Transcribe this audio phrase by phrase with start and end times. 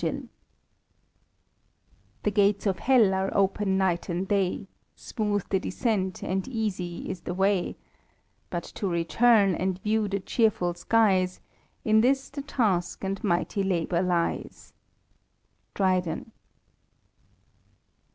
[0.01, 0.03] '*
[2.23, 7.21] The gates of Hell are open night and day; Smooth the descent, and easy is
[7.21, 7.77] the way;
[8.49, 11.39] But to return, and view the cheerful skies,
[11.85, 14.73] In this the task and mighty labour lies."
[15.75, 16.31] Dryden.